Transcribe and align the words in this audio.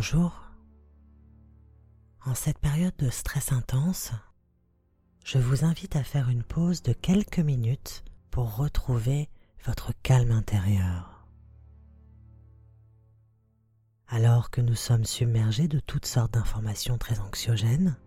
Bonjour. 0.00 0.32
En 2.24 2.34
cette 2.34 2.58
période 2.58 2.96
de 2.96 3.10
stress 3.10 3.52
intense, 3.52 4.12
je 5.26 5.36
vous 5.36 5.62
invite 5.62 5.94
à 5.94 6.02
faire 6.02 6.30
une 6.30 6.42
pause 6.42 6.82
de 6.82 6.94
quelques 6.94 7.38
minutes 7.38 8.02
pour 8.30 8.56
retrouver 8.56 9.28
votre 9.66 9.92
calme 10.02 10.30
intérieur. 10.30 11.26
Alors 14.08 14.48
que 14.48 14.62
nous 14.62 14.74
sommes 14.74 15.04
submergés 15.04 15.68
de 15.68 15.80
toutes 15.80 16.06
sortes 16.06 16.32
d'informations 16.32 16.96
très 16.96 17.20
anxiogènes, 17.20 17.98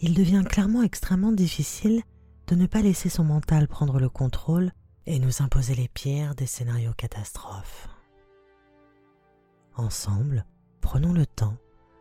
il 0.00 0.14
devient 0.14 0.42
clairement 0.48 0.82
extrêmement 0.82 1.32
difficile 1.32 2.02
de 2.46 2.54
ne 2.54 2.64
pas 2.64 2.80
laisser 2.80 3.10
son 3.10 3.24
mental 3.24 3.68
prendre 3.68 4.00
le 4.00 4.08
contrôle 4.08 4.72
et 5.04 5.18
nous 5.18 5.42
imposer 5.42 5.74
les 5.74 5.88
pires 5.88 6.34
des 6.34 6.46
scénarios 6.46 6.94
catastrophes. 6.94 7.90
Ensemble, 9.74 10.46
prenons 10.86 11.12
le 11.12 11.26
temps 11.26 11.56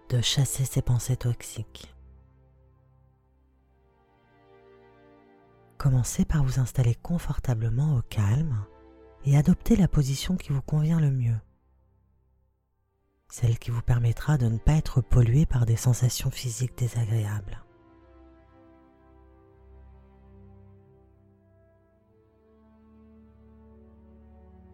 de 0.10 0.22
chasser 0.22 0.64
ces 0.64 0.84
pensées 0.84 1.18
toxiques. 1.18 1.92
Commencez 5.80 6.24
par 6.24 6.44
vous 6.44 6.60
installer 6.60 6.94
confortablement 6.94 7.98
au 7.98 8.04
calme 8.04 8.64
et 9.26 9.38
adoptez 9.38 9.76
la 9.76 9.88
position 9.88 10.38
qui 10.38 10.54
vous 10.54 10.62
convient 10.62 11.00
le 11.00 11.10
mieux, 11.10 11.40
celle 13.28 13.58
qui 13.58 13.72
vous 13.72 13.82
permettra 13.82 14.38
de 14.38 14.46
ne 14.46 14.60
pas 14.60 14.74
être 14.74 15.02
pollué 15.02 15.48
par 15.48 15.66
des 15.66 15.78
sensations 15.78 16.30
physiques 16.30 16.78
désagréables. 16.78 17.64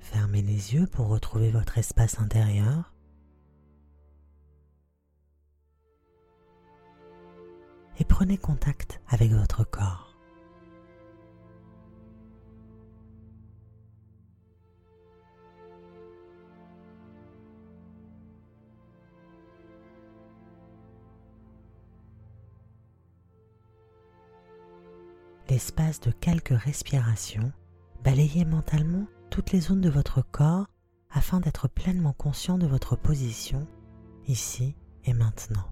Fermez 0.02 0.42
les 0.42 0.74
yeux 0.74 0.88
pour 0.88 1.08
retrouver 1.08 1.50
votre 1.50 1.78
espace 1.78 2.20
intérieur. 2.20 2.91
Et 8.02 8.04
prenez 8.04 8.40
contact 8.40 9.00
avec 9.08 9.32
votre 9.32 9.64
corps. 9.64 10.16
L'espace 25.48 26.00
de 26.00 26.10
quelques 26.10 26.50
respirations, 26.50 27.52
balayez 28.04 28.46
mentalement 28.46 29.06
toutes 29.30 29.52
les 29.52 29.62
zones 29.62 29.80
de 29.80 29.92
votre 29.92 30.24
corps 30.24 30.66
afin 31.12 31.40
d'être 31.40 31.68
pleinement 31.68 32.14
conscient 32.14 32.58
de 32.58 32.66
votre 32.66 32.96
position 32.96 33.68
ici 34.28 34.76
et 35.06 35.14
maintenant. 35.14 35.71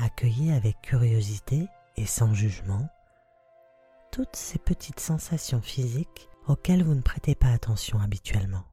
Accueillez 0.00 0.52
avec 0.52 0.80
curiosité 0.80 1.66
et 1.96 2.06
sans 2.06 2.32
jugement 2.32 2.88
toutes 4.12 4.36
ces 4.36 4.60
petites 4.60 5.00
sensations 5.00 5.60
physiques 5.60 6.28
auxquelles 6.46 6.84
vous 6.84 6.94
ne 6.94 7.02
prêtez 7.02 7.34
pas 7.34 7.48
attention 7.48 7.98
habituellement. 7.98 8.64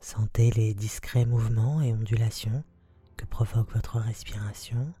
Sentez 0.00 0.50
les 0.50 0.74
discrets 0.74 1.26
mouvements 1.26 1.80
et 1.80 1.92
ondulations 1.92 2.64
que 3.20 3.26
provoque 3.26 3.70
votre 3.74 3.98
respiration. 3.98 4.94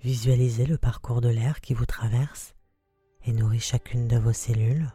Visualisez 0.00 0.66
le 0.66 0.76
parcours 0.76 1.20
de 1.20 1.28
l'air 1.28 1.60
qui 1.60 1.72
vous 1.72 1.86
traverse 1.86 2.56
et 3.24 3.32
nourrit 3.32 3.60
chacune 3.60 4.08
de 4.08 4.18
vos 4.18 4.32
cellules. 4.32 4.88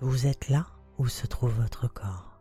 Vous 0.00 0.26
êtes 0.26 0.48
là 0.50 0.66
où 0.98 1.08
se 1.08 1.26
trouve 1.26 1.52
votre 1.52 1.88
corps. 1.88 2.40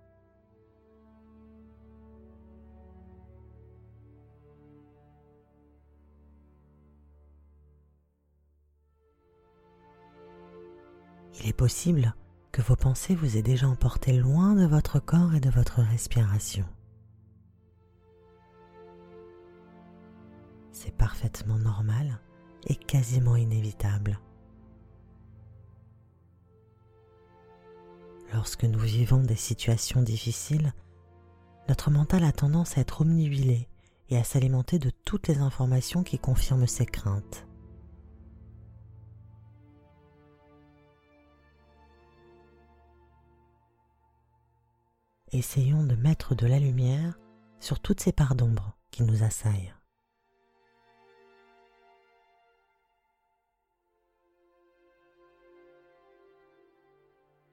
Il 11.39 11.47
est 11.47 11.53
possible 11.53 12.13
que 12.51 12.61
vos 12.61 12.75
pensées 12.75 13.15
vous 13.15 13.37
aient 13.37 13.41
déjà 13.41 13.67
emporté 13.67 14.13
loin 14.13 14.55
de 14.55 14.65
votre 14.65 14.99
corps 14.99 15.33
et 15.33 15.39
de 15.39 15.49
votre 15.49 15.81
respiration. 15.81 16.65
C'est 20.71 20.95
parfaitement 20.95 21.57
normal 21.57 22.19
et 22.67 22.75
quasiment 22.75 23.37
inévitable. 23.37 24.19
Lorsque 28.45 28.65
nous 28.65 28.77
vivons 28.77 29.23
des 29.23 29.35
situations 29.35 30.03
difficiles, 30.03 30.71
notre 31.67 31.89
mental 31.89 32.23
a 32.23 32.31
tendance 32.31 32.77
à 32.77 32.81
être 32.81 33.01
omnibilé 33.01 33.67
et 34.09 34.17
à 34.17 34.23
s'alimenter 34.23 34.77
de 34.77 34.91
toutes 35.03 35.27
les 35.27 35.39
informations 35.39 36.03
qui 36.03 36.19
confirment 36.19 36.67
ses 36.67 36.85
craintes. 36.85 37.47
essayons 45.31 45.83
de 45.83 45.95
mettre 45.95 46.35
de 46.35 46.45
la 46.45 46.59
lumière 46.59 47.17
sur 47.59 47.79
toutes 47.79 47.99
ces 47.99 48.11
parts 48.11 48.35
d'ombre 48.35 48.77
qui 48.91 49.01
nous 49.01 49.23
assaillent. 49.23 49.73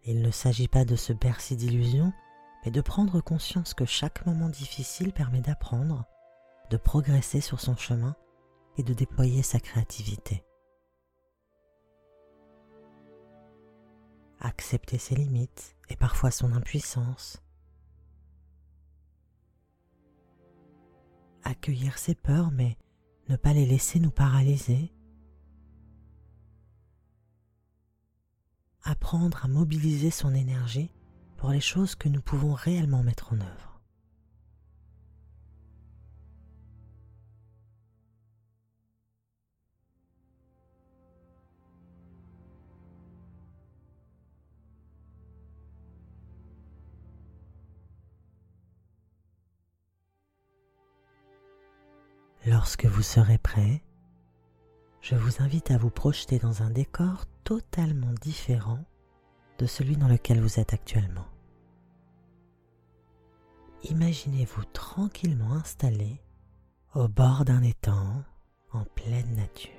Il 0.05 0.21
ne 0.21 0.31
s'agit 0.31 0.69
pas 0.69 0.85
de 0.85 0.97
se 0.97 1.13
bercer 1.13 1.57
d'illusions, 1.57 2.13
mais 2.65 2.71
de 2.71 2.81
prendre 2.81 3.21
conscience 3.21 3.75
que 3.75 3.85
chaque 3.85 4.27
moment 4.27 4.49
difficile 4.49 5.13
permet 5.13 5.41
d'apprendre, 5.41 6.05
de 6.71 6.77
progresser 6.77 7.41
sur 7.41 7.61
son 7.61 7.77
chemin 7.77 8.17
et 8.77 8.83
de 8.83 8.95
déployer 8.95 9.43
sa 9.43 9.61
créativité. 9.61 10.45
Accepter 14.41 14.99
ses 14.99 15.15
limites 15.15 15.77
et 15.89 15.97
parfois 15.97 16.31
son 16.31 16.53
impuissance 16.53 17.43
accueillir 21.45 21.99
ses 21.99 22.15
peurs, 22.15 22.51
mais 22.51 22.77
ne 23.29 23.37
pas 23.37 23.53
les 23.53 23.67
laisser 23.67 24.01
nous 24.01 24.11
paralyser. 24.11 24.93
Apprendre 28.85 29.45
à 29.45 29.49
mobiliser 29.49 30.11
son 30.11 30.35
énergie 30.35 30.91
pour 31.37 31.51
les 31.51 31.61
choses 31.61 31.95
que 31.95 32.09
nous 32.09 32.21
pouvons 32.21 32.53
réellement 32.53 33.03
mettre 33.03 33.33
en 33.33 33.41
œuvre. 33.41 33.81
Lorsque 52.45 52.87
vous 52.87 53.03
serez 53.03 53.39
prêt, 53.39 53.85
je 55.03 55.17
vous 55.17 55.43
invite 55.43 55.73
à 55.73 55.79
vous 55.79 55.91
projeter 55.91 56.39
dans 56.39 56.63
un 56.63 56.71
décor 56.71 57.27
totalement 57.43 58.15
différent 58.21 58.79
de 59.59 59.67
celui 59.67 59.97
dans 59.97 60.07
lequel 60.07 60.41
vous 60.41 60.61
êtes 60.61 60.73
actuellement. 60.73 61.27
Imaginez-vous 63.91 64.65
tranquillement 64.73 65.55
installé 65.55 66.23
au 66.95 67.09
bord 67.09 67.45
d'un 67.45 67.63
étang 67.63 68.23
en 68.71 68.85
pleine 68.85 69.35
nature. 69.35 69.73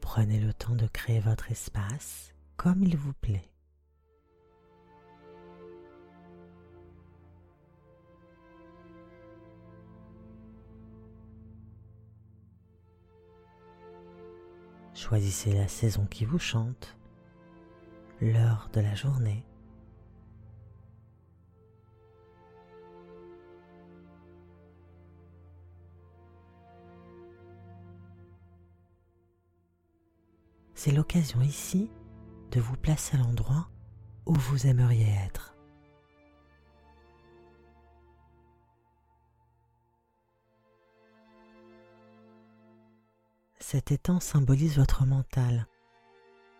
Prenez 0.00 0.40
le 0.40 0.54
temps 0.54 0.74
de 0.74 0.86
créer 0.86 1.20
votre 1.20 1.52
espace 1.52 2.35
comme 2.66 2.82
il 2.82 2.96
vous 2.96 3.12
plaît. 3.12 3.48
Choisissez 14.94 15.52
la 15.52 15.68
saison 15.68 16.06
qui 16.06 16.24
vous 16.24 16.40
chante, 16.40 16.98
l'heure 18.20 18.68
de 18.72 18.80
la 18.80 18.96
journée. 18.96 19.44
C'est 30.74 30.90
l'occasion 30.90 31.40
ici 31.42 31.88
de 32.50 32.60
vous 32.60 32.76
placer 32.76 33.16
à 33.16 33.20
l'endroit 33.20 33.68
où 34.26 34.34
vous 34.34 34.66
aimeriez 34.66 35.08
être. 35.24 35.54
Cet 43.58 43.90
étang 43.90 44.20
symbolise 44.20 44.78
votre 44.78 45.04
mental 45.06 45.66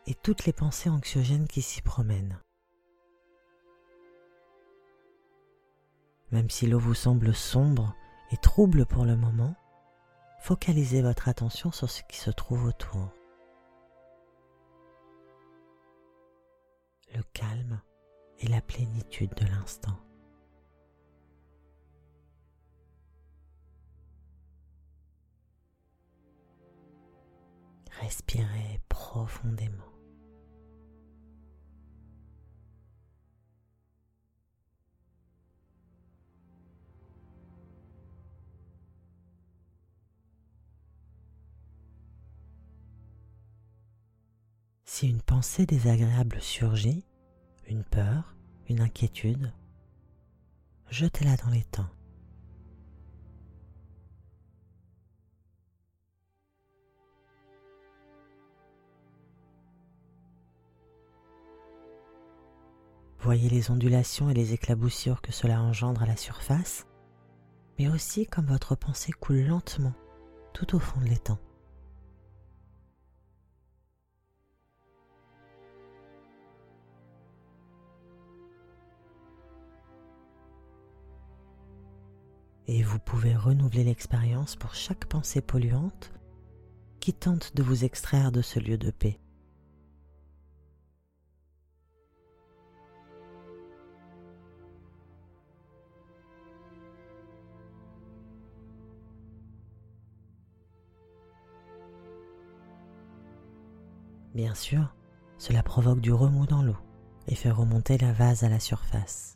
et 0.06 0.14
toutes 0.14 0.44
les 0.44 0.52
pensées 0.52 0.90
anxiogènes 0.90 1.46
qui 1.46 1.62
s'y 1.62 1.82
promènent. 1.82 2.40
Même 6.32 6.50
si 6.50 6.66
l'eau 6.66 6.80
vous 6.80 6.94
semble 6.94 7.34
sombre 7.34 7.94
et 8.32 8.36
trouble 8.36 8.86
pour 8.86 9.04
le 9.04 9.16
moment, 9.16 9.54
focalisez 10.40 11.00
votre 11.00 11.28
attention 11.28 11.70
sur 11.70 11.88
ce 11.88 12.02
qui 12.08 12.16
se 12.16 12.30
trouve 12.30 12.64
autour. 12.64 13.12
Le 17.14 17.22
calme 17.32 17.80
et 18.38 18.46
la 18.48 18.60
plénitude 18.60 19.34
de 19.34 19.46
l'instant. 19.46 19.98
Respirez 28.00 28.80
profondément. 28.88 29.95
Si 44.98 45.10
une 45.10 45.20
pensée 45.20 45.66
désagréable 45.66 46.38
surgit, 46.40 47.04
une 47.68 47.84
peur, 47.84 48.34
une 48.66 48.80
inquiétude, 48.80 49.52
jetez-la 50.88 51.36
dans 51.36 51.50
les 51.50 51.64
temps. 51.64 51.90
Voyez 63.18 63.50
les 63.50 63.70
ondulations 63.70 64.30
et 64.30 64.34
les 64.34 64.54
éclaboussures 64.54 65.20
que 65.20 65.30
cela 65.30 65.60
engendre 65.60 66.04
à 66.04 66.06
la 66.06 66.16
surface, 66.16 66.86
mais 67.78 67.88
aussi 67.88 68.26
comme 68.26 68.46
votre 68.46 68.74
pensée 68.76 69.12
coule 69.12 69.42
lentement 69.42 69.92
tout 70.54 70.74
au 70.74 70.78
fond 70.78 70.98
de 71.00 71.04
l'étang. 71.04 71.38
Et 82.68 82.82
vous 82.82 82.98
pouvez 82.98 83.36
renouveler 83.36 83.84
l'expérience 83.84 84.56
pour 84.56 84.74
chaque 84.74 85.06
pensée 85.06 85.40
polluante 85.40 86.12
qui 86.98 87.12
tente 87.12 87.54
de 87.54 87.62
vous 87.62 87.84
extraire 87.84 88.32
de 88.32 88.42
ce 88.42 88.58
lieu 88.58 88.76
de 88.76 88.90
paix. 88.90 89.20
Bien 104.34 104.54
sûr, 104.54 104.94
cela 105.38 105.62
provoque 105.62 106.00
du 106.00 106.12
remous 106.12 106.46
dans 106.46 106.62
l'eau 106.62 106.76
et 107.28 107.34
fait 107.34 107.50
remonter 107.50 107.96
la 107.96 108.12
vase 108.12 108.42
à 108.42 108.48
la 108.48 108.60
surface. 108.60 109.35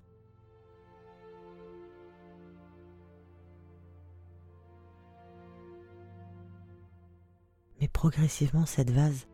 Progressivement, 8.01 8.65
cette 8.65 8.93
vase 8.93 9.27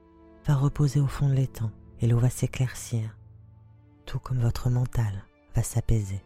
va 0.44 0.56
reposer 0.56 0.98
au 0.98 1.06
fond 1.06 1.28
de 1.28 1.34
l'étang 1.34 1.70
et 2.00 2.08
l'eau 2.08 2.18
va 2.18 2.30
s'éclaircir, 2.30 3.16
tout 4.06 4.18
comme 4.18 4.40
votre 4.40 4.70
mental 4.70 5.22
va 5.54 5.62
s'apaiser. 5.62 6.20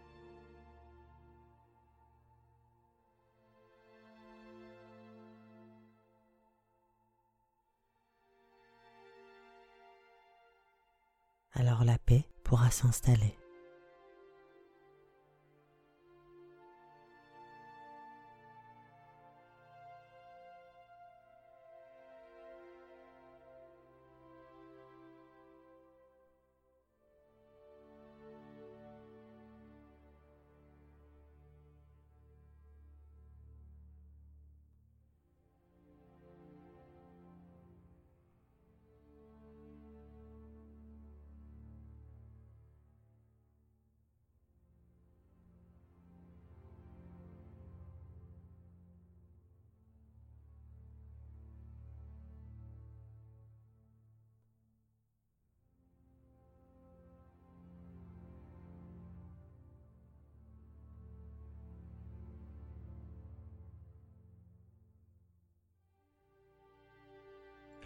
alors 11.53 11.85
la 11.85 11.99
paix 11.99 12.25
pourra 12.43 12.71
s'installer. 12.71 13.40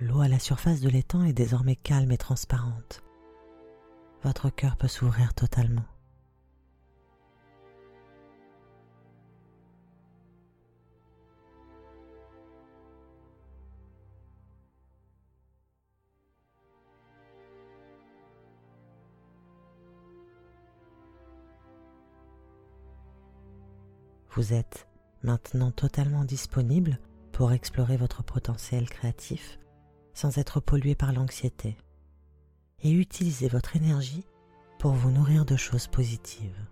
L'eau 0.00 0.20
à 0.20 0.28
la 0.28 0.40
surface 0.40 0.80
de 0.80 0.88
l'étang 0.88 1.22
est 1.22 1.32
désormais 1.32 1.76
calme 1.76 2.10
et 2.10 2.18
transparente. 2.18 3.04
Votre 4.24 4.50
cœur 4.50 4.76
peut 4.76 4.88
s'ouvrir 4.88 5.34
totalement. 5.34 5.84
Vous 24.32 24.52
êtes 24.52 24.88
maintenant 25.22 25.70
totalement 25.70 26.24
disponible 26.24 26.98
pour 27.30 27.52
explorer 27.52 27.96
votre 27.96 28.24
potentiel 28.24 28.88
créatif 28.90 29.60
sans 30.14 30.38
être 30.38 30.60
pollué 30.60 30.94
par 30.94 31.12
l'anxiété. 31.12 31.76
et 32.82 32.90
utilisez 32.90 33.48
votre 33.48 33.76
énergie 33.76 34.24
pour 34.78 34.92
vous 34.92 35.10
nourrir 35.10 35.46
de 35.46 35.56
choses 35.56 35.86
positives. 35.86 36.66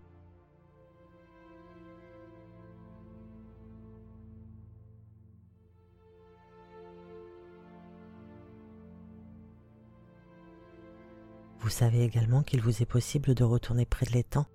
Vous 11.61 11.71
savez 11.71 12.03
également 12.03 12.43
qu'il 12.43 12.61
vous 12.61 12.83
est 12.83 12.87
possible 12.87 13.35
de 13.35 13.45
retourner 13.45 13.87
près 13.87 14.05
de 14.05 14.13
l'étang 14.13 14.47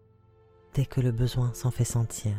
dès 0.75 0.85
que 0.85 1.01
le 1.01 1.11
besoin 1.11 1.53
s'en 1.53 1.71
fait 1.71 1.85
sentir. 1.85 2.35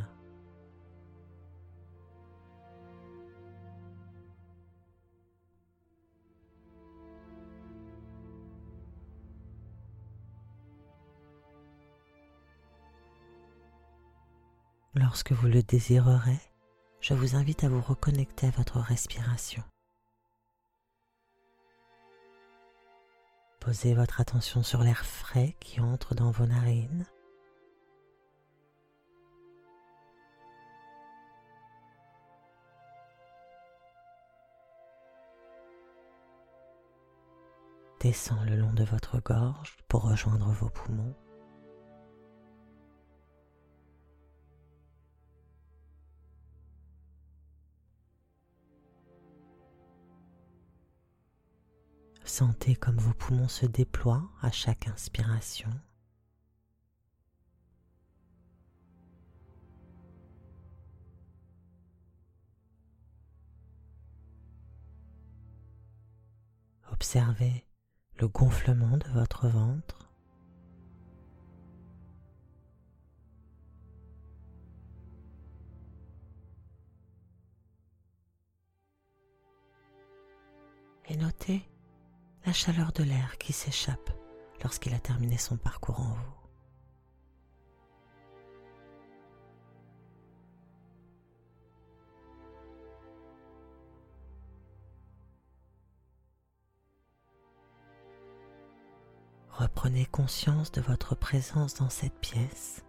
Lorsque 15.01 15.31
vous 15.31 15.47
le 15.47 15.63
désirerez, 15.63 16.41
je 17.01 17.15
vous 17.15 17.37
invite 17.37 17.63
à 17.63 17.69
vous 17.69 17.81
reconnecter 17.81 18.49
à 18.49 18.51
votre 18.51 18.81
respiration. 18.81 19.63
Posez 23.61 23.95
votre 23.95 24.21
attention 24.21 24.65
sur 24.65 24.83
l'air 24.83 25.07
frais 25.07 25.55
qui 25.61 25.81
entre 25.81 26.17
dans 26.17 26.33
vos 26.33 26.47
narines. 26.47 27.07
Descend 38.01 38.45
le 38.49 38.57
long 38.57 38.73
de 38.73 38.83
votre 38.83 39.21
gorge 39.21 39.77
pour 39.87 40.11
rejoindre 40.11 40.51
vos 40.51 40.71
poumons. 40.71 41.15
Sentez 52.39 52.77
comme 52.77 52.99
vos 52.99 53.15
poumons 53.15 53.49
se 53.49 53.67
déploient 53.67 54.31
à 54.43 54.53
chaque 54.53 54.87
inspiration. 54.87 55.73
Observez 66.93 67.67
le 68.21 68.29
gonflement 68.29 68.99
de 68.99 69.09
votre 69.09 69.49
ventre. 69.49 70.09
Et 81.09 81.17
notez 81.17 81.69
la 82.49 82.55
chaleur 82.55 82.93
de 82.93 83.03
l'air 83.03 83.37
qui 83.37 83.53
s'échappe 83.53 84.09
lorsqu'il 84.63 84.95
a 84.95 84.99
terminé 84.99 85.37
son 85.37 85.59
parcours 85.59 86.01
en 86.01 86.15
vous. 86.15 86.35
Reprenez 99.51 100.07
conscience 100.07 100.73
de 100.73 100.81
votre 100.81 101.15
présence 101.15 101.75
dans 101.75 101.91
cette 101.91 102.19
pièce. 102.19 102.83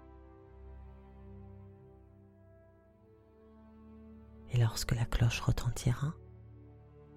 Et 4.51 4.58
lorsque 4.58 4.96
la 4.96 5.04
cloche 5.04 5.42
retentira, 5.42 6.13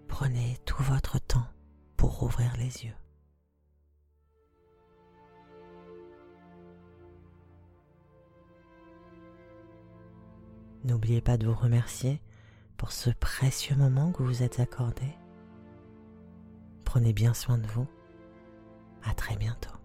prenez 0.08 0.58
tout 0.64 0.82
votre 0.82 1.20
temps 1.20 1.46
pour 2.02 2.18
rouvrir 2.18 2.52
les 2.58 2.84
yeux. 2.84 2.96
N'oubliez 10.82 11.20
pas 11.20 11.36
de 11.36 11.46
vous 11.46 11.54
remercier 11.54 12.20
pour 12.76 12.90
ce 12.90 13.10
précieux 13.10 13.76
moment 13.76 14.10
que 14.10 14.24
vous 14.24 14.42
êtes 14.42 14.58
accordé. 14.58 15.06
Prenez 16.84 17.12
bien 17.12 17.34
soin 17.34 17.56
de 17.56 17.68
vous. 17.68 17.86
À 19.04 19.14
très 19.14 19.36
bientôt. 19.36 19.81